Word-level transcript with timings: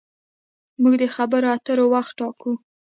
موږ 0.81 0.93
د 1.01 1.03
خبرو 1.15 1.47
اترو 1.55 1.85
وخت 1.93 2.11
ټاکو. 2.19 2.51